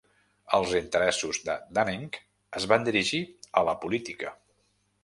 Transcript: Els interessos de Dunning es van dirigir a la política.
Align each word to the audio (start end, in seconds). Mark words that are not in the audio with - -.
Els 0.57 0.71
interessos 0.79 1.39
de 1.49 1.57
Dunning 1.79 2.09
es 2.61 2.67
van 2.73 2.89
dirigir 2.89 3.21
a 3.63 3.67
la 3.71 3.79
política. 3.87 4.35